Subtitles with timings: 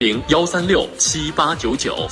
[0.00, 2.06] 零幺三六七八九九。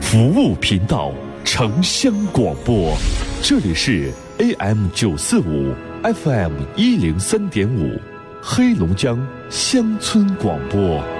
[0.00, 1.12] 服务频道，
[1.44, 2.96] 城乡广播，
[3.42, 8.00] 这里是 AM 九四五，FM 一零三点五，
[8.40, 11.19] 黑龙江乡村广播。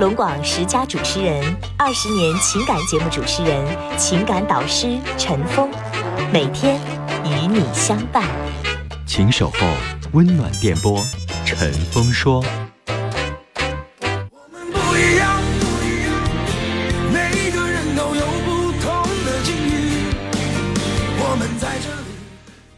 [0.00, 1.40] 龙广十佳主持人，
[1.78, 3.64] 二十年情感节目主持人，
[3.96, 5.70] 情感导师陈峰，
[6.32, 6.80] 每天
[7.24, 8.24] 与你相伴。
[9.06, 9.58] 请守候
[10.10, 11.00] 温暖电波，
[11.46, 12.44] 陈峰说。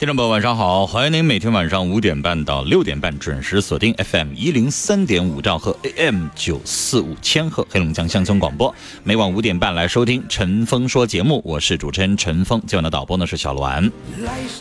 [0.06, 0.86] 听众朋友，晚上好！
[0.86, 13.90] 欢迎您每天晚上五点半到六点半准时锁定 FM 一零三点五兆赫 AM 九四五千赫黑龙江乡村广播，每晚五点半来收听陈峰说节目，我是主持人陈峰，今晚的导播呢是小栾。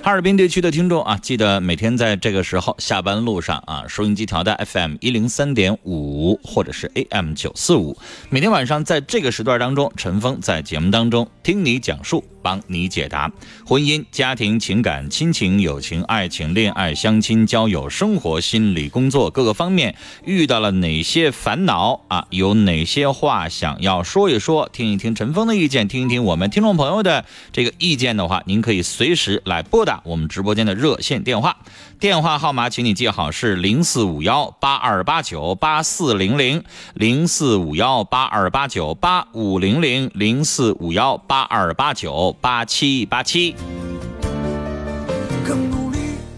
[0.01, 7.95] 哈尔滨地区的听众啊，记得每天在这个时候下班路上啊，收音机调到 FM 一零三点五或者是 AM 九四五，
[8.31, 12.23] 每天晚上在这个时段当中，陈峰在节目当中听你讲述。
[12.45, 13.31] 帮你解答
[13.65, 19.95] 婚姻、家庭、情感、亲情、友情、爱情、恋爱、相亲、交友、生活、心理、工作各个方面
[20.25, 22.27] 遇到了哪些烦恼啊？
[22.29, 24.69] 有哪些话想要说一说？
[24.71, 31.57] 听一听陈峰的意见，听一听我们听众朋友的这个意见的话，您可以随时来拨打我们直播间的热线电话，
[31.99, 36.63] 电话号码请你记好是零四五幺八二八九八四零零
[36.93, 42.34] 零四五幺八二八九八五零零零四五幺八二八九。
[42.41, 43.55] 八七八七。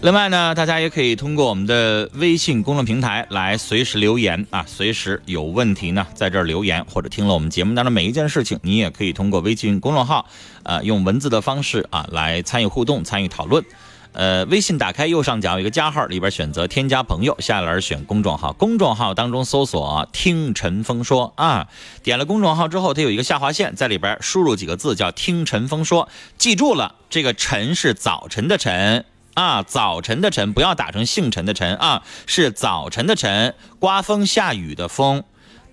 [0.00, 10.24] 另外呢，大家也可以通过我们的微信公众平台来随时留言啊，随时有问题呢，在这儿留言，或者听了我们节目当中每一件事情，你也可以通过微信公众号，
[10.62, 13.64] 呃，用文字的方式啊来参与互动、参与讨论。
[14.12, 21.68] 呃，微信打开右上角有一个加号，里边选择添加朋友，下栏选公众号，公众号当中搜索“听陈峰说”啊，
[22.02, 29.04] 点了公众号之后，它有一个下划线，在里边输入几个字叫“听陈峰说”，记住了，这个“陈”是早晨的“晨”
[29.34, 35.22] 啊，早晨的“晨”，不要打成姓陈的“陈”啊，是早晨的“晨”，刮风下雨的“风”。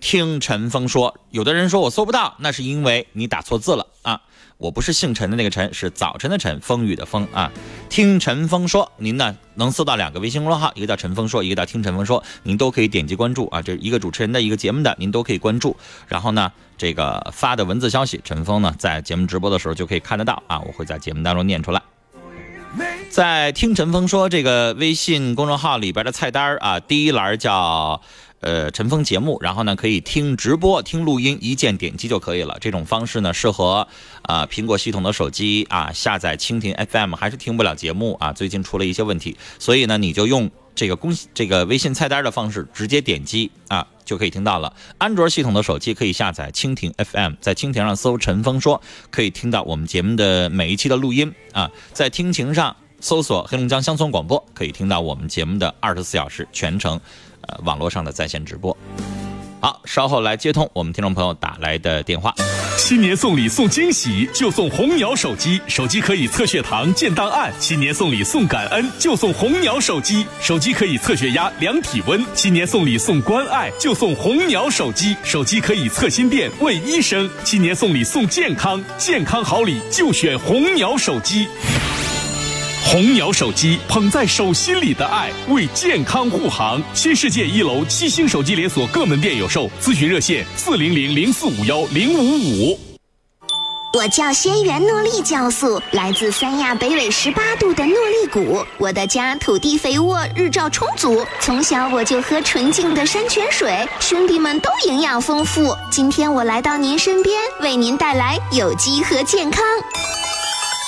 [0.01, 4.21] 听陈峰说，有的人说我搜不到，那是因为你打错字了啊。
[4.57, 7.51] 我不是姓陈的那个陈，是早晨的晨，风雨的风啊。
[7.89, 13.61] 听陈峰说，您呢能搜到两个微信公众号，一个叫陈峰说，一个叫听陈峰说，您都可以点击关注啊。
[13.61, 15.75] 这是一个主持人的一个节目的，您都可以关注。
[16.07, 21.81] 然后呢，这个发的文字消息，陈峰呢在节目直播的时候就可以看得到啊，我会在节目当中念出来。
[23.09, 28.01] 在听陈峰说这个微信公众号里边的菜单啊，第一栏叫。
[28.45, 32.55] 呃，陈峰节目，然后呢可以听直播、听录音，一键点击就可以了。
[32.61, 33.87] 这种方式呢适合
[34.21, 44.71] 啊苹果系统的手机啊下载蜻蜓 FM 还是听不了节目啊，最近出了一些问题，所以呢你就用这个公这个微信菜单的方式直接点击啊就可以听到了。
[44.99, 48.79] 安卓系统的手机可以下载蜻蜓 FM，在蜻蜓上搜陈峰说，
[49.09, 57.01] 可以听到我们节目的每一期的录音啊，在听情上搜索黑龙江乡村广播，可以听到我们节目的二十四小时全程。
[57.63, 58.75] 网络上的在线直播。
[59.61, 62.33] 好，稍后来接通我们听众朋友打来的电话。
[62.77, 67.51] 新年送礼送惊喜，就送红鸟手机，手机可以测血糖、建档案。
[67.59, 72.23] 新年送礼送感恩，就送红鸟手机，手机可以测血压、量体温。
[72.35, 77.27] 新年送礼送关爱，就送红鸟手机，手机可以测心电、问医生。
[77.43, 81.47] 新年送礼送健康，健康好礼就选红鸟手机。
[82.87, 86.79] 红鸟手机捧在手心里的爱，为健康护航。
[86.93, 92.79] 新世界一楼七星手机连锁各门店有售，咨询热线四零零零四五幺零五五。
[93.95, 98.63] 我叫仙源诺丽酵素，来自三亚北纬十八度的诺丽谷。
[98.77, 105.75] 我的家土地肥沃，日照充足，从小我就喝纯净的山泉水，兄弟们都营养丰富。
[105.89, 109.63] 今天我来到您身边，为您带来有机和健康。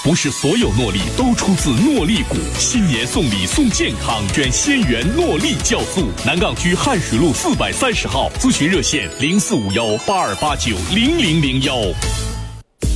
[0.08, 6.08] 不是所有诺丽都出自诺丽谷，新年送礼送健康，选仙源诺丽酵素。
[6.26, 11.76] 南岗区汉水路四百三十号，咨询热线零四五幺八二八九零零零幺。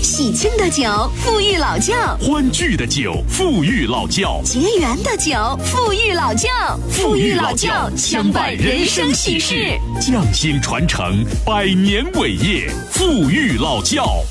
[0.02, 6.80] 喜庆的酒，富裕老窖；欢聚的酒，富裕老窖；结缘的酒，富裕老窖。
[6.90, 14.24] 富裕老窖，相伴人生喜事，匠心传承，百年伟业，富裕老窖。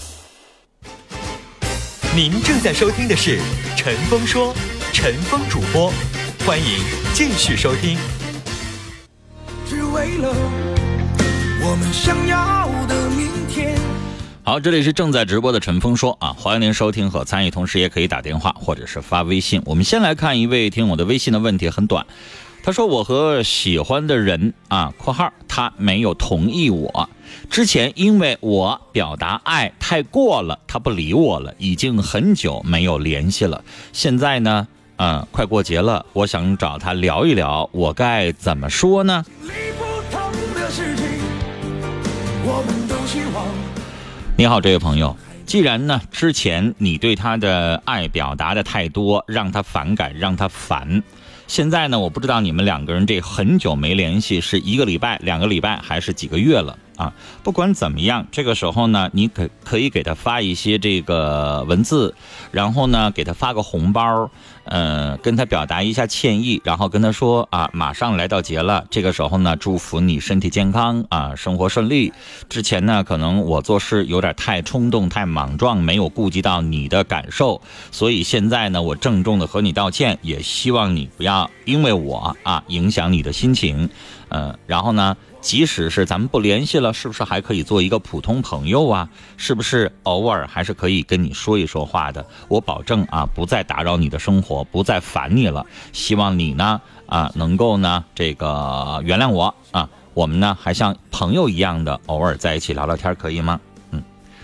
[2.12, 3.38] 您正在收听的是
[3.76, 4.52] 《陈峰说》，
[4.92, 5.92] 陈峰主播，
[6.44, 6.80] 欢迎
[7.14, 7.96] 继续收听。
[9.64, 10.34] 只为了
[11.62, 13.78] 我们想要的明天。
[14.42, 19.62] 好，这里是正在直播的陈峰说啊，欢迎您收听和参与，同时也可以打电话或者是发微信。
[19.64, 22.04] 我们先来看一位听我的微信的问题，很短。
[22.64, 27.08] 他说：“我和喜欢的人啊（括号他没有同意我），
[27.50, 33.62] 之前因为我表达爱太过了，他不理我了，已经很久没有联系了。
[33.92, 34.66] 现在呢，
[34.96, 39.24] 嗯，快过节了，我想找他聊一聊，我该怎么说呢？”
[44.36, 45.14] 你好，这位朋友，
[45.50, 51.02] 既然呢之前你对他的爱表达的太多，让他反感，让他烦。
[51.48, 57.12] 现在呢，我不知道你们两个人这很久没联系，是一个礼拜、两个礼拜，还是几个月了啊？
[57.42, 62.14] 不管怎么样，这个时候呢，你可可以给他发一些这个文字，
[62.52, 64.30] 然后呢，给他发个红包。
[64.70, 72.12] 嗯，跟他表达一下歉意，然后跟他说啊，马上来到节了，这个时候呢，祝福你身体健康啊，生活顺利。
[72.48, 83.90] 之前呢，可能我做事有点太冲动、太莽撞，没有顾及到你的感受，所以现在呢，我郑重的和你道歉，也希望你不要因为我啊影响你的心情。
[84.28, 85.16] 嗯，然后呢？
[85.40, 89.08] 即使是咱们不联系了，是不是还可以做一个普通朋友啊？
[89.36, 92.24] 是不是偶尔还是可以跟你说一说话的？
[92.48, 95.64] 我保证啊，不再打扰你的生活，不再烦你了。
[95.92, 99.88] 希望你呢啊，能够呢这个原谅我啊。
[100.12, 103.58] 我们呢还像朋友一样的偶尔在一起聊聊天，可以吗？
[103.92, 104.02] 嗯，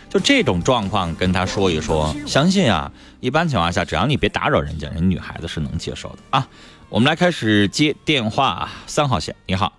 [0.08, 2.90] 就这种状况跟他说一说，相信啊，
[3.20, 6.48] 一般情况下只要你别打扰人家，人女孩子是能接受的啊。
[6.88, 9.72] 我们来开始接电话，三号线，你好。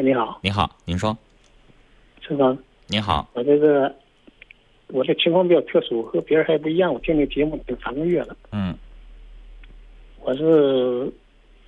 [0.00, 1.16] 你好，你好，您说，
[2.20, 2.56] 陈芳，
[2.86, 3.92] 你好，我这个
[4.88, 6.92] 我这情况比较特殊，和别人还不一样。
[6.94, 8.72] 我听这节目有三个月了，嗯，
[10.20, 11.12] 我是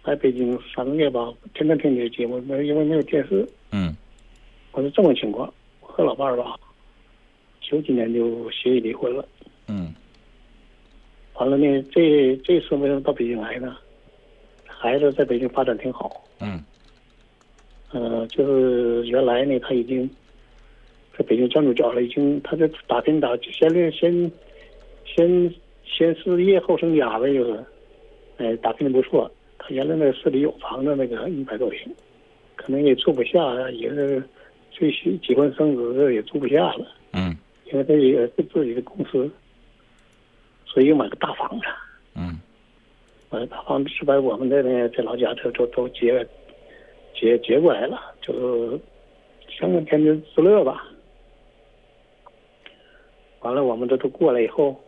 [0.04, 3.96] 在北京三个月吧，天天听你的节目，没因为没有电视，嗯，
[4.70, 6.54] 我是这么情况，我和老伴儿吧，
[7.60, 9.26] 九几年就协议离婚了，
[9.66, 9.92] 嗯，
[11.34, 13.76] 完了呢，这这次为什么到北京来呢？
[14.66, 16.62] 孩子在北京发展挺好，嗯。
[17.92, 20.08] 呃，就是原来呢，他已经
[21.16, 24.32] 在北京站住脚了，已经他在打拼打，先先
[25.04, 25.54] 先
[25.84, 27.64] 先事业后成家呗，就是，
[28.38, 29.30] 哎，打拼的不错。
[29.58, 31.92] 他原来那市里有房子，那个一百多平，
[32.56, 34.22] 可能也住不下，也是
[34.70, 36.86] 最喜结婚生子也住不下了。
[37.12, 37.36] 嗯。
[37.72, 39.30] 因为他也是自己的公司，
[40.66, 41.66] 所以又买个大房子。
[42.16, 42.40] 嗯。
[43.30, 46.26] 买大房子是把我们这呢，在老家这都都接
[47.12, 47.20] 了。
[47.20, 48.80] 接接过来了，就是
[49.48, 50.86] 像个天伦之乐吧。
[53.40, 54.78] 完了，我们这都过来以后，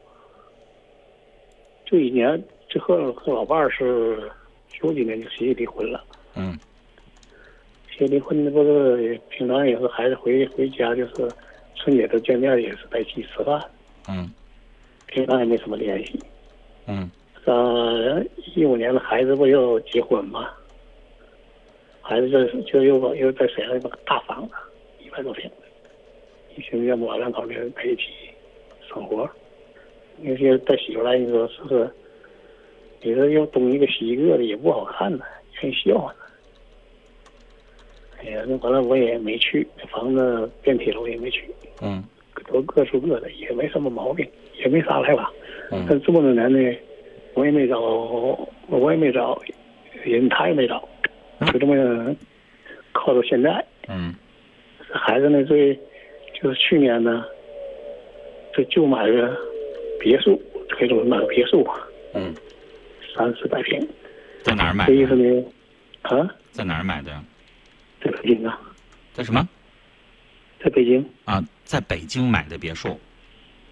[1.87, 4.31] 就一年，就和和老伴儿是
[4.69, 6.05] 九几年就协议离婚了。
[6.35, 6.59] 嗯。
[7.91, 11.29] 协议离婚，那不是平常也是孩子回回家，就是
[11.75, 13.63] 春节都见面，也是在一起吃饭。
[14.09, 14.31] 嗯。
[15.07, 16.19] 平常也没什么联系。
[16.87, 17.11] 嗯。
[17.45, 18.23] 呃，
[18.55, 20.51] 一五年的孩子不要结婚嘛？
[22.03, 24.55] 孩子就就又又在沈阳一个大房子，
[24.99, 25.49] 一百多平，
[26.57, 28.03] 一群岳母两口子在一起
[28.93, 29.29] 生活。
[30.21, 31.91] 那些带媳妇来，你说是不是？
[33.01, 35.25] 你说要东一个西一个的，也不好看呢，
[35.61, 36.19] 人笑话呢。
[38.21, 41.49] 哎呀，那完了我也没去，那房子电梯楼也没去。
[41.81, 42.03] 嗯。
[42.49, 44.29] 都各住各的，也没什么毛病，
[44.59, 45.33] 也没啥来往。
[45.71, 45.87] 嗯。
[45.89, 46.79] 但这么多年呢，
[47.35, 47.81] 我也没找，
[48.69, 49.41] 我也没找
[50.03, 50.87] 人，他也没找。
[51.47, 52.17] 就这么
[52.93, 53.65] 靠到现在。
[53.89, 54.15] 嗯。
[54.93, 55.75] 孩子呢，最
[56.41, 57.25] 就是去年呢，
[58.55, 59.37] 就就买个
[59.99, 61.73] 别墅，可以说买个别墅吧。
[62.15, 62.35] 嗯。
[63.15, 63.89] 三四百平。
[64.43, 64.87] 在哪儿买？
[64.87, 65.45] 这意思呢？
[66.03, 66.29] 啊？
[66.51, 67.11] 在哪儿买的？
[68.03, 68.61] 在北京啊。
[69.13, 69.49] 在什么？
[70.63, 71.05] 在北京。
[71.25, 72.99] 啊，在北京买的别墅。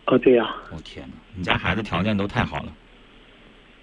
[0.06, 2.72] 哦，对呀、我、天哪，你家孩子条件都太好了。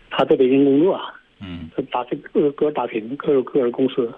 [0.10, 4.12] 他在北京工作，啊嗯，他打这各各打拼，各有各的公司。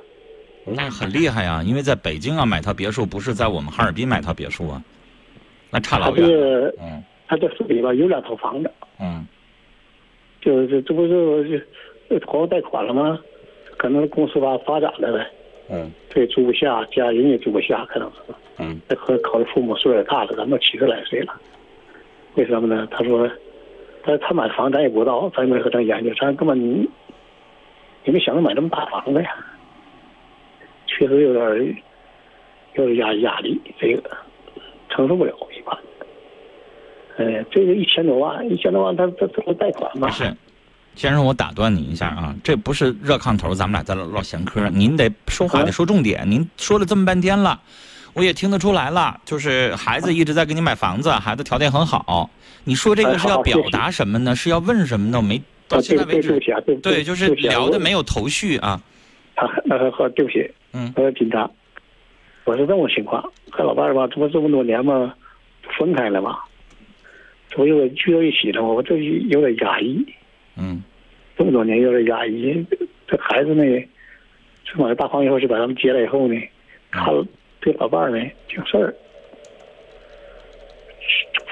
[0.65, 4.83] 那很厉害呀，因为在北京啊买套别墅，不是在我们哈尔滨买套别墅啊，
[5.71, 6.73] 那差老远了。
[6.81, 9.23] 嗯他在市里边有两套房子，嗯
[10.41, 11.63] 就是这不是
[12.09, 13.19] 这还贷款了吗？
[13.77, 15.31] 可能公司吧发展了呗，
[15.69, 18.33] 嗯这也住不下，家人也住不下，可能是。
[18.57, 21.39] 嗯这和考虑父母岁数也大了，咱们七十来岁了，
[22.33, 22.87] 为什么呢？
[22.89, 23.29] 他说，
[24.01, 26.87] 他他买房咱也不知道，咱也没和他研究，咱根本
[28.05, 29.29] 也没想着买这么大房子呀。
[30.87, 31.83] 确实有点
[32.73, 34.09] 有点压压力，这个
[34.89, 35.77] 承受不了一般。
[37.17, 40.13] 呃，这个一千多万，一千多万他他怎么贷款嘛不？
[40.13, 40.35] 是，
[40.95, 46.29] 先生，我打断你一下啊，这不是热炕头，咱们俩在这唠闲嗑，您得说话得说重点。
[46.29, 47.59] 您说了这么半天了，
[48.13, 52.29] 我也听得出来了，就是孩子一直在给你买房子，孩子条件很好。
[52.63, 54.35] 你说这个是要表达什么呢？
[54.35, 55.17] 是要问什么呢？
[55.17, 58.81] 我没到啊，现在为止对对起啊，对对，就是聊的没有头绪啊。
[59.35, 61.49] 啊，呃，好对不起，嗯我紧张。
[62.45, 65.13] 我是这么情况，和老伴儿吧，这不这么多年嘛，
[65.77, 66.39] 分开了嘛，
[67.49, 70.03] 这不又聚到一起了嘛，我这有点压抑，
[70.57, 70.81] 嗯
[71.37, 72.65] 这么多年有点压抑。
[73.07, 73.63] 这孩子呢，
[74.65, 76.35] 这买大房以后就把他们接来以后呢，
[76.91, 77.05] 看
[77.61, 78.93] 对老伴儿呢挺事儿，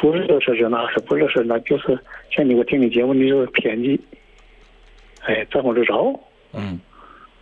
[0.01, 1.97] 不是这事就那事，不是这事那就是
[2.29, 3.99] 像你我听你节目，你就是偏激，
[5.23, 6.19] 哎，这会儿就着。
[6.53, 6.79] 嗯。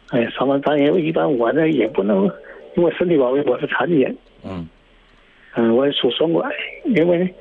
[0.10, 2.30] 哎，上班咱也一般，我呢也不能，
[2.76, 4.68] 因为身体保卫我是残疾人，嗯。
[5.56, 6.48] 嗯，我也拄双拐，
[6.86, 7.34] 因为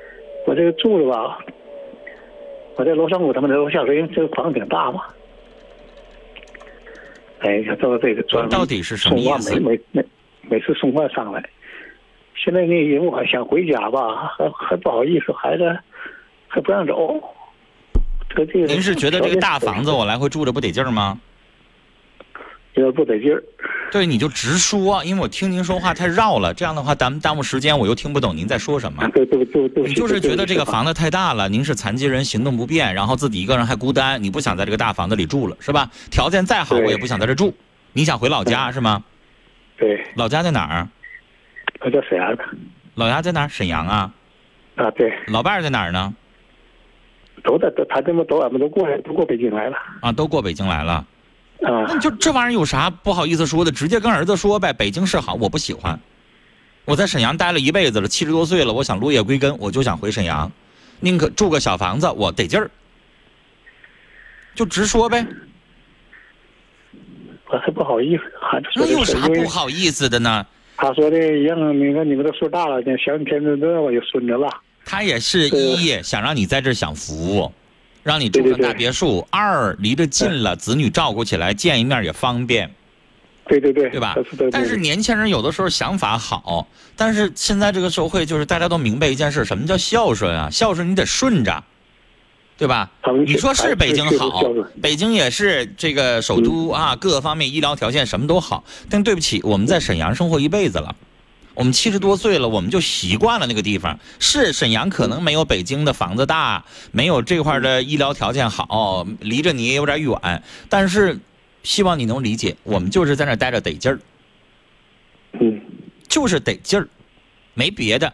[0.47, 1.37] 我这个住的吧，
[2.75, 5.03] 我在楼上我，他们在楼下，因为这个房子挺大嘛。
[7.39, 9.59] 哎，呀，到这个专到底是什么意思？
[9.59, 10.05] 每每每
[10.49, 11.47] 每次送饭上来，
[12.35, 15.77] 现在那，因为我想回家吧，还还不好意思，孩子
[16.47, 17.21] 还不让走。
[18.35, 21.19] 这这个您是觉得这个大房子我来回住着不得劲儿吗？
[22.73, 23.41] 有点不得劲儿？
[23.89, 29.07] 对，你就直说，因为我听您说话太绕了，这样的话咱们耽误时间，我又听不懂您在说什么啊，。
[29.15, 35.89] 对对对对，你就是觉得这个房子子太大了，您是残疾人，行动不便，然后自己一个人还孤单，你不想在这个大房子里住了，是吧？
[36.11, 37.55] 条件再好，我也不想在这住。
[37.93, 39.01] 你想回老家是吗？
[39.77, 40.89] 对，老家在哪儿？
[42.09, 42.43] 沈阳的
[42.95, 43.47] 老家在哪儿？
[43.47, 44.11] 沈阳啊。
[44.75, 46.13] 啊，对，老伴儿在哪儿呢？
[47.43, 50.93] 都在都他这么都俺们都过来都过北京来了啊，都过北京来了。
[50.93, 53.71] 啊那你就这玩意儿有啥不好意思说的？
[53.71, 54.73] 直接跟儿子说呗。
[54.73, 55.99] 北京市好，我不喜欢。
[56.83, 60.51] 我在沈阳待了一辈子了，七十多岁了，我想落叶归根，我就想回沈阳，
[60.99, 62.69] 宁可住个小房子，我得劲儿。
[64.53, 65.25] 就直说呗，
[67.49, 70.45] 我还不好意思，还是那有啥不好意思的呢？
[70.77, 74.47] 他说的让你看你们都岁数大了，想天天这我有孙子了，
[74.85, 77.51] 他也是一想让你在这儿享福，
[78.03, 82.71] 让你住上对对对大别墅；二离着近了，子女照顾起来见一面也方便。
[83.47, 84.15] 对对对，对吧
[84.51, 90.49] 但是年轻人有的时候想法好，但是现在这个社会就是大家都明白一件事，什么叫孝顺啊？
[90.49, 91.63] 孝顺你得顺着，
[92.57, 92.89] 对吧？
[93.25, 94.41] 你说是北京好，
[94.81, 100.95] 北京也是这个首都啊，各个方面医疗条件什么都好，但对不起，我们在沈阳生活一辈子了。
[101.55, 103.97] 我们七十多岁了，我们就习惯了那个地方。
[104.19, 111.17] 是沈阳可能没有北京的房子大，没有这块的医疗条件好，离着你也有点远，但是
[111.63, 113.99] 希望你能理解，我们就是在那儿待着得劲儿。
[115.39, 115.61] 嗯，
[116.07, 116.87] 就是得劲儿，
[117.53, 118.13] 没别的。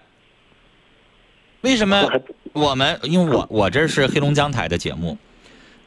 [1.61, 2.09] 为什么
[2.53, 2.99] 我们？
[3.03, 5.17] 因为我我这是黑龙江台的节目，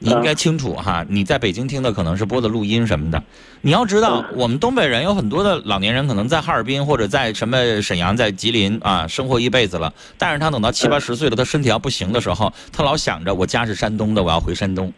[0.05, 1.05] 你应该清楚哈。
[1.09, 3.23] 你在北京听的可能是播的录音什么的。
[3.63, 14.93] 你要知道，我们东北人有很多的老年人，可能在哈尔滨或者在什么沈阳、在吉林啊生活一辈子了，但是他等到七八十岁了，他身体要不行的时候，他老想着我家是山东的，我要回山东。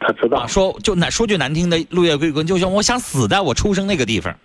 [0.00, 4.36] 他知道啊，，说就难说句难听的，落叶归根，就像我想死在我出生那个地方。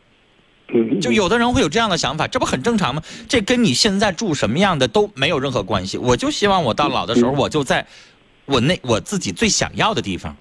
[0.73, 3.01] 嗯，就有的人会有这样的想法，这不很正常吗？
[3.27, 5.97] 这跟你现在住什么样的都没有任何关系。
[5.97, 7.85] 我就希望我到老的时候，我就在
[8.51, 10.35] 我那我自己最想要的地方。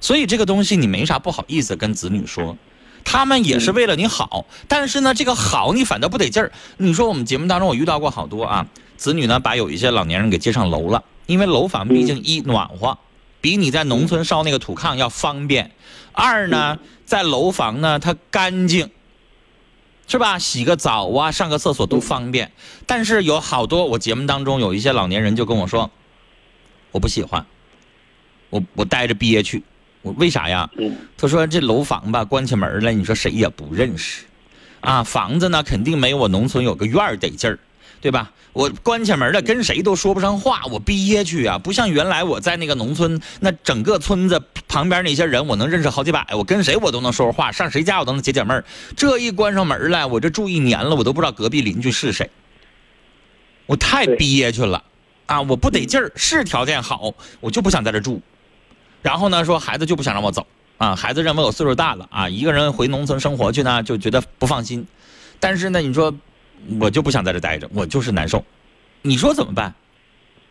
[0.00, 2.56] 所以这个东西你没啥不好意思跟子女说，
[3.04, 6.52] 他们也是为了你好，但是呢，这个好你反倒不得劲儿。
[6.76, 8.66] 你说我们节目当中我遇到过好多啊，
[8.96, 12.98] 子女呢把有一些老年人给接上楼了，因为楼房毕竟一暖和，
[13.40, 15.66] 比你在农村烧那个土炕要方便；
[16.12, 18.90] 二呢，在楼房呢它干净。
[20.08, 20.38] 是吧？
[20.38, 22.52] 洗个澡啊，上个厕所都方便。
[22.86, 25.90] 但是有好多我节目当中有一些老年人就跟我说，
[26.96, 27.44] 我不喜欢，
[28.48, 29.62] 我我待着憋屈。
[30.00, 30.66] 我为啥呀？
[30.78, 34.24] 嗯他说这楼房吧，关起门来，你说谁也不认识，
[34.80, 37.58] 啊，房子呢肯定没我农村有个院儿得劲儿。
[37.98, 38.30] 对吧？
[38.52, 41.58] 我关起门来跟谁都说不上话，我憋屈啊！
[41.58, 48.64] 不像原来我在那个农村，那整个村子旁边那些人，我能认识好几百，我跟谁我都能说说话，上谁家我都能解解闷儿。
[48.94, 52.30] 这一关上门来，我这住一年了，我都不知道隔壁邻居是谁，
[53.64, 54.84] 我太憋屈了
[55.26, 55.40] 啊！
[55.42, 58.20] 我不得劲儿，是条件好，我就不想在这住。
[59.02, 60.46] 然后呢，说孩子就不想让我走
[60.78, 64.86] 啊，孩子认为我岁数大了啊，一个人回农村生活去呢，就觉得不放心。
[65.38, 66.14] 但是呢，你说
[66.80, 68.44] 我就不想在这待着，我就是难受。
[69.02, 69.74] 你说怎么办？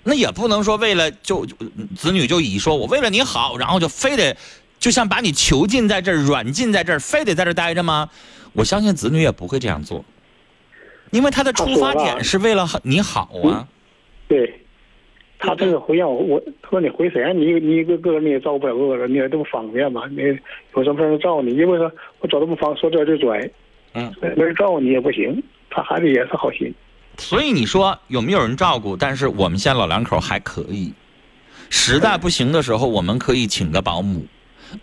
[0.04, 1.56] 那也不能说为了就就
[1.98, 4.38] 子女就以说我为了你好，然后就非得
[4.80, 8.10] 就像把你囚禁在这儿、软禁在这儿，非得在这儿待着吗？
[8.54, 10.06] 我相信子女也不会这样做，
[11.12, 13.68] 因为他的出发点是为了你好啊。
[14.28, 14.65] 对，
[15.38, 20.04] 他这个回让我，我他说你回沈阳，你你一个个你也照顾不了个人，你也这么方便嘛？
[20.08, 20.22] 你
[20.76, 21.56] 有什么事儿照顾你？
[21.56, 23.50] 因为说我走这么方，说拽就拽，
[23.94, 25.42] 嗯，没人照顾你也不行。
[25.70, 26.74] 他孩子也是好心，
[27.18, 28.96] 所以你说有没有人照顾？
[28.96, 30.94] 但是我们现在老两口还可以，
[31.70, 34.26] 实在不行的时候，我们可以请个保姆，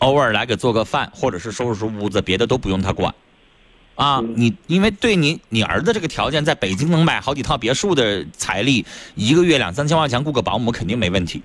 [0.01, 3.15] 偶尔来给做个饭，或者是收拾收拾屋子，别的都不用他管。
[3.95, 8.85] 啊，你因为对你你儿子这个条件，在北京能买好几套别墅的财力，
[9.15, 11.43] 一个月两三千块钱雇个保姆肯定没问题。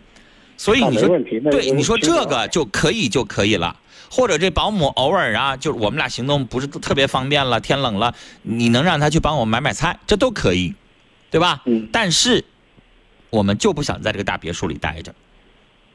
[0.56, 1.08] 所以你说
[1.52, 3.76] 对，你说这个就可以就可以了。
[4.10, 10.74] 或者这保姆偶尔啊，就是我们俩行动不是特别方便了，天冷了，你能让他去帮我买买菜，这都可以，
[11.30, 11.62] 对吧？
[11.66, 12.44] 嗯但是
[13.30, 15.14] 我们就不想在这个大别墅里待着。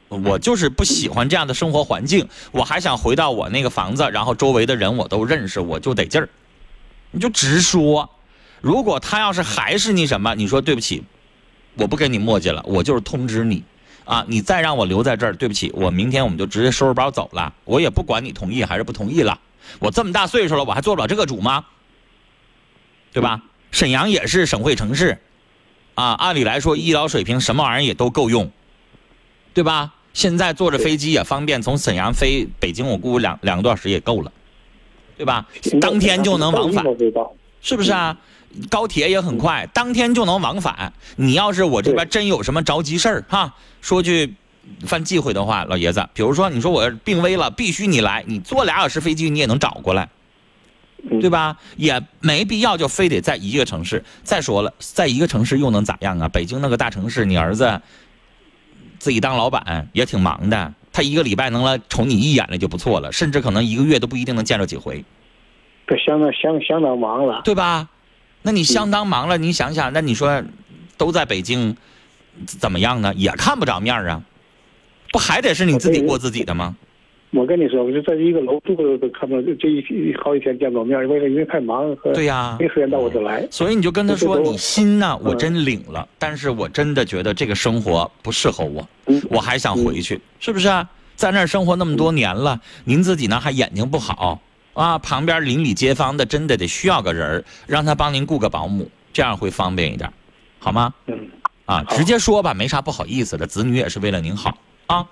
[0.09, 6.29] 我就是不喜欢这样的生活环境，我还想回到我那个房子，然后周围的人我都认识，我就得劲儿。
[7.13, 8.09] 你就直说，
[8.59, 11.03] 如果他要是还是那什么，你说对不起，
[11.75, 13.63] 我不跟你磨叽了，我就是通知你，
[14.03, 19.39] 啊，你再让我留在这儿，对不起，我明天我们就直接收拾包走了，我也不管你同意还是不同意了，
[19.77, 21.63] 我这么大岁数了，我还做不了这个主吗？
[23.11, 23.43] 对吧？
[23.71, 25.19] 沈阳也是省会城市，
[25.93, 28.51] 啊，按理来说医疗水平什么玩意儿也都够用，
[29.53, 29.93] 对吧？
[30.13, 34.31] 现在坐着飞机也方便，从沈阳飞北京，我估计两两个多小时也够了，
[35.23, 35.45] 对吧？
[35.79, 36.83] 当天就能往返。
[37.61, 38.17] 是不是啊？
[38.69, 40.91] 高铁也很快，当天就能往返。
[41.15, 44.35] 你要是我这边真有什么着急事儿哈，说句
[44.85, 50.09] 犯忌讳的话，老爷子，比如说你说我病危了，必须你来，你坐俩小时飞机你也能找过来，
[51.21, 51.57] 对吧？
[51.77, 54.03] 也没必要就非得在一个城市。
[54.23, 56.27] 再说了，在一个城市又能咋样啊？
[56.27, 57.81] 北京那个大城市，你儿子
[58.99, 65.03] 自己当老板也挺忙的，他一个礼拜能来瞅你一眼了就不错了，甚至可能一个月都不一定能见着几回。
[65.87, 67.89] 这相当相相当忙了，对吧？
[68.43, 70.43] 那你相当忙了，你想想，那你说
[70.95, 71.75] 都在北京，
[72.45, 73.13] 怎么样呢？
[73.15, 74.21] 也看不着面儿啊，
[75.11, 76.75] 不还得是你自己过自己的吗？
[77.33, 83.45] 我跟你说，我就在一个楼住都都看不到，这一一好几天见不着面，为了因为太忙和对呀没时间到我这来。
[83.49, 88.87] 所以你就跟他说，你心呢，我嗯真领了，但是我真的觉得这个生活不适合我，
[89.29, 90.87] 我还想回去，是不是啊？
[91.15, 94.39] 在那儿生活那么多年了，您自己呢还眼睛不好
[94.73, 100.11] 啊，旁边邻里街坊的真的得需要个人儿让他帮您雇个保姆，这样会方便一点，
[100.59, 100.93] 好吗？
[101.07, 101.19] 嗯，
[101.65, 105.05] 啊，直接说吧，没啥不好意思的，子女也是为了您好啊，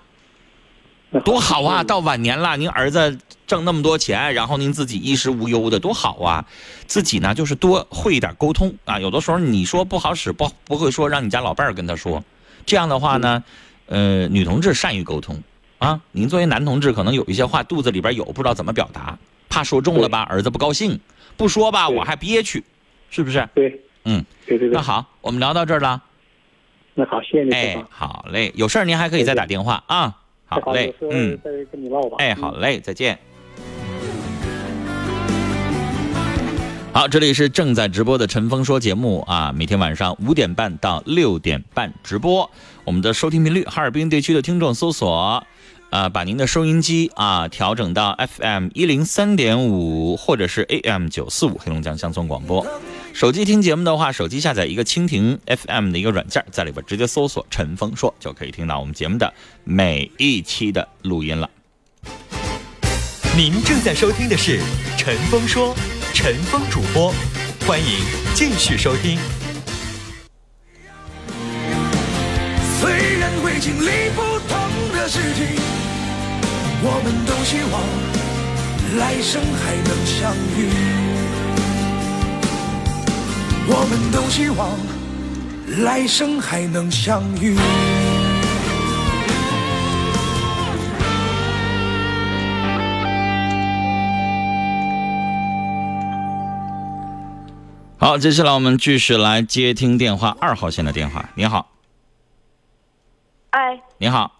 [1.20, 1.84] 多好啊！
[1.84, 6.44] 到晚年了，您儿子挣那么多钱，然后您自己衣食无忧的，多好啊！
[6.86, 8.98] 自己呢，就是多会一点沟通啊。
[8.98, 12.22] 有的时候你说不好使，不不会说，让你家老伴儿跟他说。
[12.64, 13.44] 这样的话呢，
[13.86, 15.42] 呃，女同志善于沟通
[15.78, 16.00] 啊。
[16.12, 19.18] 您作为男同志，可能有一些话肚子里边有，不知道怎么表达，
[19.50, 20.96] 怕说重了吧，儿子不高兴；
[21.36, 22.64] 不说吧，我还憋屈，
[23.10, 23.46] 是不是？
[23.54, 24.74] 对，嗯，对对对。
[24.74, 26.02] 那好，我们聊到这儿了。
[26.94, 27.52] 那好，谢谢您。
[27.52, 30.16] 哎，好嘞，有事儿您还可以再打电话啊。
[30.60, 32.16] 好嘞，嗯，再跟你唠吧。
[32.18, 33.18] 哎，好嘞，再见。
[36.92, 42.50] 好，这里是正在直播的陈峰说节目啊，每天晚上五点半到六点半直播。
[42.84, 45.42] 我们的收听频率，哈尔滨地区的听众搜索，
[45.88, 52.66] 呃，把您的收音机啊调整到 FM 一零三点五或者是 AM 九四五黑龙江乡村广播。
[53.12, 59.32] 手机听节目的话，手机下载一个蜻蜓 FM 的一个软件，在里边直接搜索“陈峰说”，就可以听到我们节目的
[59.64, 61.48] 每一期的录音了。
[63.36, 64.58] 您正在收听的是
[64.98, 65.74] 《陈峰说》，
[66.12, 67.14] 陈峰主播，
[67.66, 68.00] 欢迎
[68.34, 69.18] 继续收听。
[72.80, 74.58] 虽然会经历不同
[74.92, 75.46] 的事情，
[76.82, 81.01] 我们都希望来生还能相遇。
[83.74, 84.68] 我们都希望
[85.82, 87.56] 来生还能相遇。
[97.98, 101.30] 好，接下来我们继续来接听电话，二号线的电话。
[101.34, 101.70] 你好，
[103.50, 104.32] 哎你好，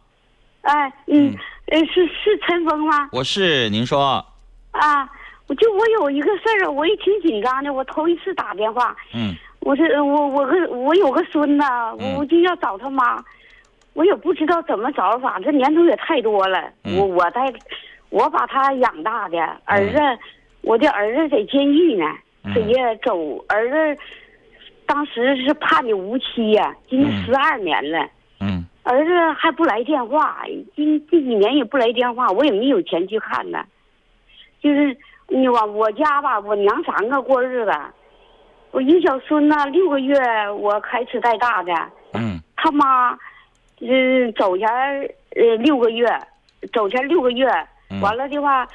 [0.61, 1.35] 哎，嗯，
[1.69, 3.09] 呃，是是陈峰吗？
[3.13, 4.27] 我是您说，
[4.73, 5.09] 啊，
[5.53, 9.37] 我就我有一个事儿，我也挺紧张的，我头一次打电话，嗯。
[9.61, 11.67] 我是我我个我有个孙子，
[11.99, 12.17] 嗯。
[12.17, 13.23] 我就要找他妈，
[13.93, 16.97] 我也不知道怎么找法，这年头也太多了，嗯。
[16.97, 17.53] 我我带，
[18.09, 19.99] 我把他养大的儿子，
[20.63, 22.07] 我的儿子在监狱呢，
[22.45, 22.55] 嗯。
[22.55, 24.01] 他也走，儿子
[24.87, 27.25] 当时是判的无期呀、今年嗯。
[27.27, 28.09] 十二年了。
[28.41, 28.65] 嗯。
[28.85, 33.63] 儿子还不来电话，今这几年也不来电话，我也没有钱去看呢。
[34.63, 34.97] 就是
[35.35, 37.73] 你往我家吧，我娘三个过日子，
[38.71, 40.15] 我一小孙子六个月，
[40.59, 41.73] 我开始带大的，
[42.13, 42.39] 嗯。
[42.55, 43.19] 他妈，
[43.81, 44.69] 嗯，走前
[45.35, 46.07] 呃六个月，
[46.73, 47.49] 走前六个月，
[47.91, 48.01] 嗯。
[48.03, 48.69] 完了的话，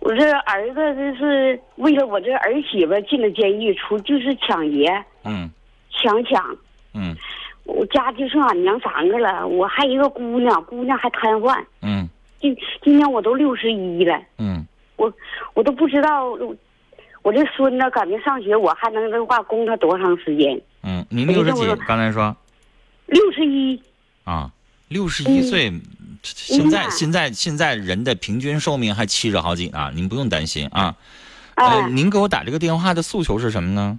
[0.00, 5.48] 我这儿子这是为了我这儿媳妇进了监狱，出就是抢劫、嗯。
[5.90, 6.44] 强抢。
[6.92, 7.14] 嗯。
[7.64, 11.56] 我家就剩俺娘三个了，我还一个姑娘，姑娘还瘫痪。
[11.82, 12.08] 嗯。
[12.40, 14.59] 今今年我都六十一了，嗯
[15.00, 15.10] 我
[15.54, 16.26] 我都不知道，
[17.22, 20.60] 我这孙子赶明上学，我还能这话供他多长时间？
[20.82, 21.64] 嗯，您六十几？
[21.86, 22.36] 刚才说
[23.06, 23.82] 六十一，
[24.24, 24.50] 啊，
[24.88, 25.72] 六十一岁，
[26.22, 30.94] 现在嗯现在现在人的平均寿命还七十好几呢，您不用担心啊。
[31.54, 33.98] 哎、呃，您给我打这个电话的诉求是什么呢？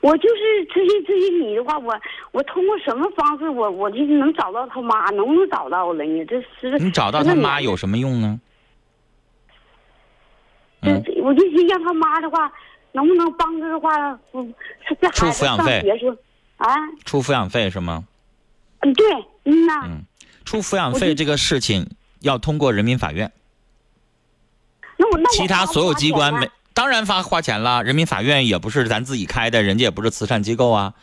[0.00, 1.92] 我就是咨询咨询你的话，我
[2.30, 6.24] 我通过什么方式，我我就是能找到他妈，能不能找到了你？
[6.24, 8.38] 这是你找到他妈有什么用呢？
[10.82, 12.50] 嗯，我就是让他妈的话，
[12.92, 13.90] 能不能帮着的话，
[15.12, 15.84] 出孩子上抚养费
[16.56, 18.04] 啊，出抚养费是吗？
[18.80, 19.06] 嗯，对，
[19.44, 20.04] 嗯呐，嗯，
[20.44, 21.88] 出抚养费这个事情
[22.20, 23.30] 要通过人民法院，
[24.96, 27.82] 那我那我其他所有机关没，当然发花钱了。
[27.82, 30.94] 人民法院也不是咱自己开的，人家也不是慈善机构啊，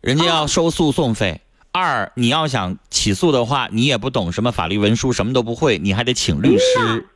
[0.00, 1.40] 人家要收诉讼费。
[1.70, 7.08] 二，你要想起诉的话，你也不懂什么法律文书，什么都不会，你还得请律嗯师，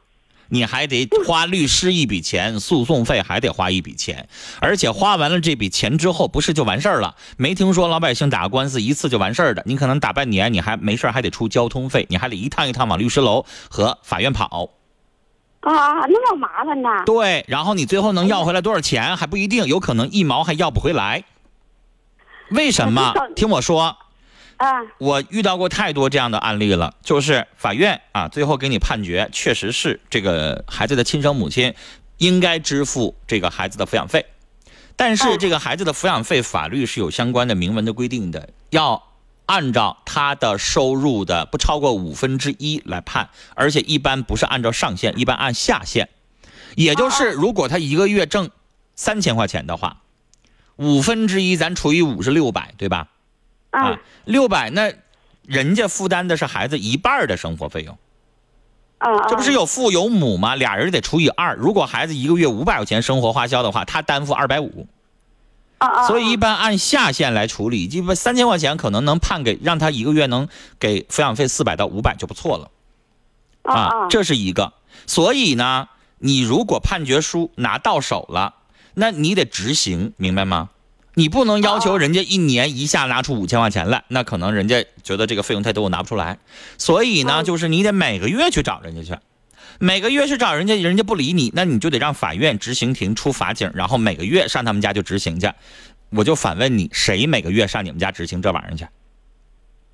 [0.53, 4.29] 你还得花律师一笔钱，诉讼费还得花一笔钱，
[4.61, 7.17] 而且花完了这笔钱之后，不是就完事儿了？
[7.39, 14.69] 没听说老百姓打个官司一次就完事儿的，你可能打半年，你还没事儿还得出交通费，你还得一趟一趟往律师楼和法院跑。
[15.61, 16.89] 啊，那么麻烦呢？
[17.07, 21.25] 对，然后你最后能要回来多少钱还不一定，有可能一毛还要不回来。
[22.51, 23.15] 为什么？
[23.35, 23.97] 听我说，
[24.63, 31.75] 啊，我遇到过太多这样的案例了，就是法院啊，最后给你判决，确实是这个孩子的亲生母亲
[32.19, 34.25] 应该支付这个孩子的抚养费，
[34.95, 39.03] 但是嗯这个孩子的抚养费法律是有相关的明文的规定的，要
[39.47, 46.09] 按照他的收入的不超过五分之一来判，而且一般不是按照上限，一般按下限，
[46.77, 48.49] 也就是如果他一个月挣
[48.95, 50.03] 三千块钱的话，
[50.77, 53.09] 五分之一咱除以五是六百，对吧？
[53.73, 54.93] 啊，六百那
[55.45, 57.99] 人家负担的是孩子一半的生活费用，
[59.29, 60.55] 这不是有父有母吗？
[60.55, 61.57] 俩人得除以二。
[61.57, 64.87] 如果孩子一个月五百块钱生活花销的话，他担负二百五，
[66.07, 72.71] 所以一般按下限来处理，基本三千块钱可能能判给让他一个月能给抚养费四百到五百就不错了
[73.63, 74.75] 啊啊，这是一个。
[75.07, 78.55] 所以呢，你如果判决书拿到手了，
[78.95, 80.69] 那你得执行，明白吗？
[81.15, 86.39] 你不能要求人家一年一下拿出五千块钱来，那可能人家觉得这个费用太多，我拿不出来。
[86.79, 89.21] 所以呢，嗯就是你得每个月去找人家去，
[89.79, 95.51] 每个月去找人家，人家不理你，那你就得让法院执行庭出法警，然后每个月上他们家就执行去。
[96.11, 98.87] 我就反问你，谁每个月上你们家执行这玩意儿去？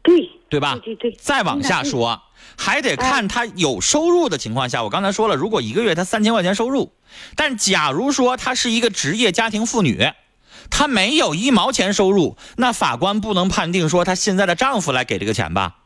[0.03, 0.79] 对对吧？
[0.83, 2.23] 对对对，再往下说，
[2.57, 4.83] 还得看他有收入的情况下。
[4.83, 6.93] 我刚才说了，如果一个月他三千块钱收入，
[7.37, 10.11] 但假如说他是一个职业家庭妇女，
[10.71, 15.77] 她没有一毛钱收入，那法官不能判定说她现在的丈夫来给这个钱吧？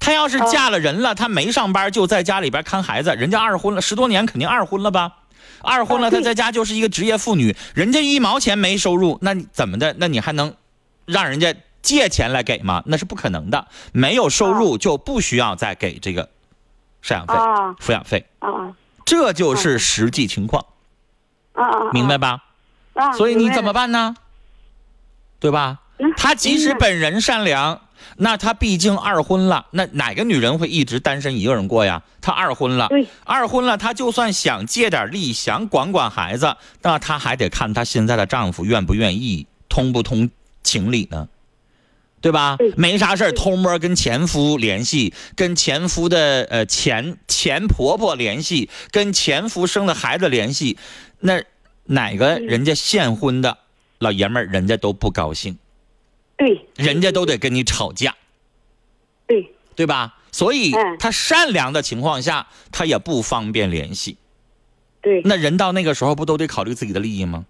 [0.00, 5.12] 她要是嫁了人了，她没上班就在家里边看孩子，人家二婚了十多年，肯定二婚了吧？
[5.60, 9.94] 二婚了，她在家就是一个职业妇女，人家一毛钱没收入，那你怎么的？
[9.98, 10.54] 那你还能
[11.04, 12.82] 让人家借钱来给吗？
[12.86, 13.66] 那是不可能的。
[13.92, 16.28] 没有收入就不需要再给这个
[17.04, 20.64] 赡养费、啊抚养费，啊这就是实际情况，
[21.92, 22.44] 明白吧？
[22.98, 23.90] 啊，所以你怎么办？
[23.90, 24.14] 呢？
[25.40, 25.80] 对吧？
[25.98, 27.80] 嗯他即使本人善良，
[28.18, 32.00] 那他毕竟二婚了，那哪个女人会一直单身一个人过呀？
[32.20, 40.30] 她二婚了对，二婚了，她就算想借点力，想管管孩子，那她还得看她现在的丈夫愿不愿意，通不通
[40.62, 41.28] 情理呢？
[42.20, 42.56] 对吧？
[42.76, 50.78] 没啥事儿偷摸跟前夫联系，跟前夫的呃前前婆婆联系，跟前夫生的孩子联系，
[51.20, 51.42] 那
[51.88, 53.58] 哪个人家现婚的
[53.98, 55.58] 老爷们儿人家都不高兴，
[56.36, 58.14] 对人家都得跟你吵架，
[59.26, 60.14] 对对吧？
[60.30, 64.18] 所以嗯他善良的情况下，他也不方便联系。
[65.00, 67.46] 对，那人到那个时候不都得考虑自己的利益吗？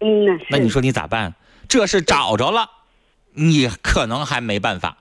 [0.00, 1.34] 嗯那你说你咋办？
[1.68, 2.70] 这是找着了，
[3.34, 4.98] 你可能还没办法。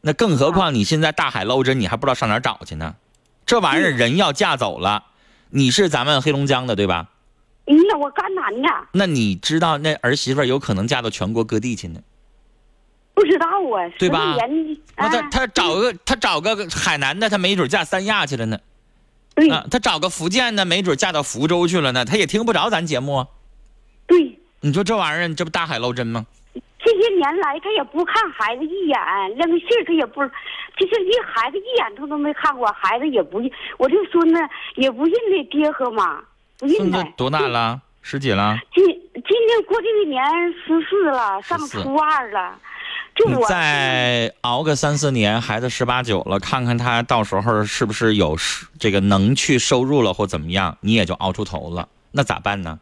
[0.00, 2.96] 那更何况你现在大海捞针，你还不知道上哪儿找去呢。
[3.46, 5.06] 这玩意儿人要嫁走了，
[5.50, 7.08] 你是咱们黑龙江的对吧？
[7.68, 12.00] 嗯呐，我甘南的，那你知道那儿媳妇儿有可能嫁到全国各地去呢，
[13.14, 18.58] 不知道啊，对吧十年那他啊他找个他找个海南的，他没准嫁三亚去了呢。
[19.34, 22.04] 对啊，他找个福建的，没准嫁到福州去了呢。
[22.04, 23.28] 他也听不着咱节目啊。
[24.06, 26.26] 对，你说这玩意儿，这不大海捞针吗？
[26.54, 28.98] 这些年来他也不看孩子一眼，
[29.36, 30.22] 连个信儿他也不，
[30.76, 34.40] 就是一孩子一眼他都没看过，孩子也不认，我这孙子
[34.76, 36.20] 也不认那爹和妈，
[36.60, 37.04] 孙子。
[37.16, 37.80] 多大了？
[38.02, 38.58] 十几了？
[38.74, 42.56] 今今年过这个年十四了，上初二了，
[43.14, 51.88] 就我再熬个三四年，孩子十八九了，看看他到时候是不是有是这个能去收入了或怎么样，你也就熬出头了。
[52.12, 52.78] 那咋办呢？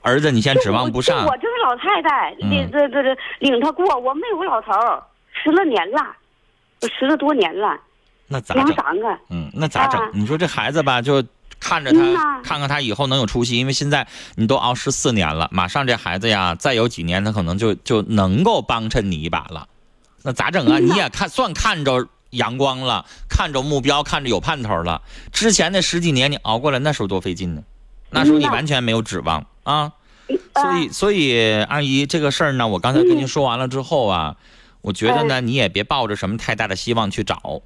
[0.00, 1.36] 儿子，你先指望不上我。
[1.36, 5.00] 这个老太太，嗯领这这这领他过，我没有老头儿，
[5.32, 6.16] 十来年了，
[6.98, 7.78] 十来多年了，
[8.26, 8.74] 那咋整？
[8.74, 10.10] 三个，嗯，那咋整啊？
[10.12, 11.22] 你说这孩子吧，就
[11.62, 19.68] 看着他，看看他以后能有出息，因为现在你都熬十四年了，马上这孩子呀，再有几年他可能就就能够帮衬你一把了。
[20.22, 20.78] 那咋整啊？
[20.80, 25.02] 你也看算看着阳光了，看着目标，看着有盼头了。
[25.30, 27.62] 之前那十几年你熬过来，那时候多费劲呢，
[28.10, 29.74] 那时候你完全没有指望啊。
[29.74, 29.92] 啊
[30.54, 34.36] 所以，所以阿姨这个事儿呢，我刚才跟您说完了之后啊，
[34.80, 37.62] 我觉得呢，你也别抱着什么太大的希望去找。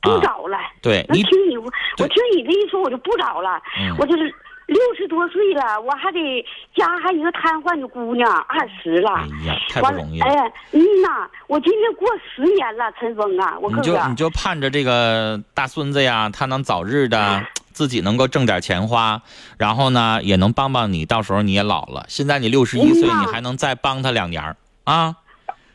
[0.00, 0.58] 啊，不找了。
[0.82, 3.60] 对你那听你，我听你这一说，我就不找了。
[3.78, 4.34] 嗯我就是
[4.66, 6.44] 六十多岁了，我还得
[6.76, 9.10] 家还一个瘫痪的姑娘，二十了。
[9.12, 10.26] 哎呀，太不容易了。
[10.26, 13.72] 哎，嗯呐，我今天过十年了，陈峰啊，我。
[13.80, 19.22] 就你就盼着这个大孙子呀，他能早日的自己能够挣点钱花，
[19.56, 22.04] 然后呢也能帮帮你，到时候你也老了。
[22.08, 25.16] 现在你六十一岁，你还能再帮他两年啊？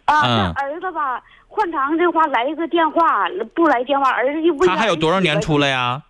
[0.05, 1.19] 啊，嗯儿子吧，
[1.55, 5.67] 换糖的话来一个电话，不来电话，儿子就不他还有多少年出来？
[5.67, 6.01] 呀？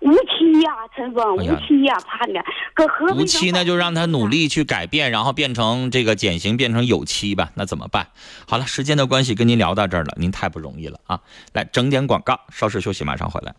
[0.00, 2.34] 无期呀，陈峰，无期呀，怕你。
[2.72, 4.42] 搁合肥无期那，就让他努力。
[4.42, 7.50] 力去改变，然后变成这个减刑，变成有期吧。
[7.54, 8.06] 那怎么办？
[8.48, 11.20] 好了，时间的关系，跟您聊到这儿了，您太不容易了啊！
[11.52, 13.54] 来整点广告，稍事休息，马上回来。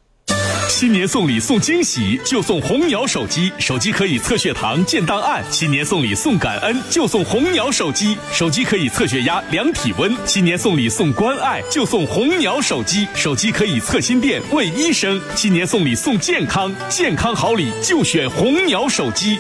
[0.74, 19.38] 新年送礼送惊喜，就送红鸟手机，手机可以测血糖、建档案；新年送礼送感恩，就送红鸟手机，手机可以测血压、量体温；新年送礼送关爱，就送红鸟手机，手机可以测心电、问医生；新年送礼送健康，健康好礼就选红鸟手机。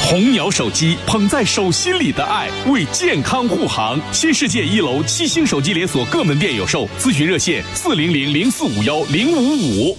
[0.00, 4.00] 红鸟手机捧在手心里的爱，为健康护航。
[4.12, 9.96] 新世界一楼七星手机连锁各门店有售，咨询热线四零零零四五幺零五五。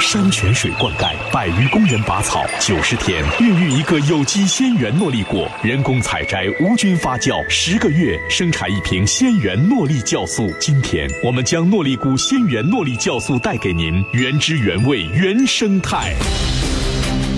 [0.00, 10.50] 山泉水灌溉，百余工人拔草，九十天孕育一个有机鲜源诺丽果，人工采摘，无菌发酵，十个月生产一瓶鲜源诺丽酵素。
[10.58, 16.14] 今天我们将诺丽菇鲜源诺丽酵素带给您，原汁原味，原生态。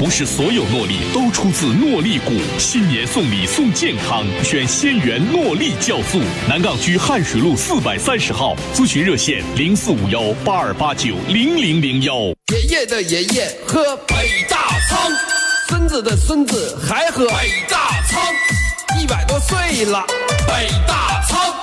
[0.03, 6.21] 不是所有诺丽都出自诺丽谷，新年送礼送健康，选仙源诺丽酵素。
[6.49, 12.15] 南岗区汉水路四百三十号，咨询热线零四五幺八二八九零零零幺。
[12.53, 15.13] 爷爷的爷爷喝北大仓，
[15.69, 20.05] 孙子的孙子还喝北大仓，一百多岁了，
[20.49, 21.55] 北大仓，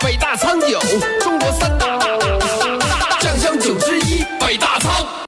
[0.00, 0.80] 北大仓酒，
[1.20, 5.23] 中国三大大大大大大酱香酒之一，北大仓。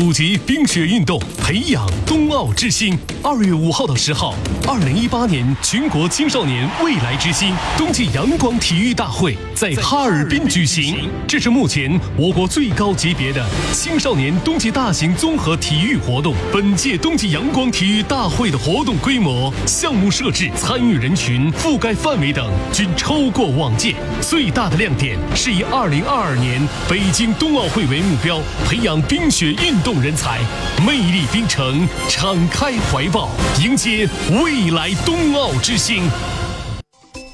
[0.00, 2.98] 普及冰雪运动，培养冬奥之星。
[3.22, 4.34] 二月五号到十号，
[4.66, 11.06] 二零一八年全国青少年未来之星冬季阳光体育大会在哈尔滨举行。
[11.28, 16.34] 这是目前我国最高级别的青少年冬季大型综合体育活动。
[16.50, 23.94] 本届冬季阳光体育大会的活动规模、项目设置、参与人群、覆盖范围等均超过往届。
[24.22, 30.40] 最大的亮点是以二零二二年北京冬奥会为目标，培养冰雪运动人才，
[30.86, 33.30] 魅力冰城，敞开怀抱，
[33.62, 34.08] 迎接
[34.42, 36.02] 未来冬奥之星。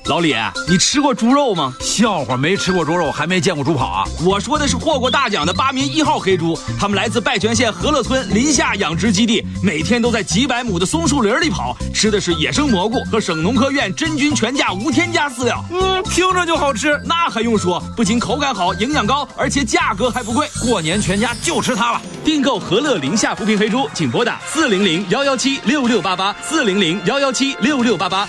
[0.09, 0.37] 老李，
[0.69, 1.75] 你吃过猪肉吗？
[1.81, 4.05] 笑话，没吃过猪肉，还没见过猪跑啊！
[4.25, 15.65] 我说的是获过大奖的八名一号黑猪，他们来自拜泉县和乐村林下养殖基地，每天都在几百亩的松树林里跑，吃的是野生蘑菇和省农科院真菌全价无添加饲料。
[15.73, 17.83] 嗯，听着就好吃，那还用说？
[17.97, 20.49] 不仅口感好，营养高，而且价格还不贵。
[20.63, 22.01] 过年全家就吃它了。
[22.25, 28.29] 订购和乐林下扶贫黑猪，请拨打四零零幺幺七六六八八四零零幺幺七六六八八。